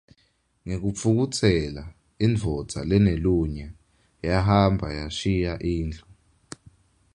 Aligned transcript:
Ngekutfukutsela 0.67 1.83
indvodza 2.25 2.79
lenelunya 2.89 3.67
yahamba 4.27 4.87
yashiya 4.99 5.53
indlu. 5.73 6.05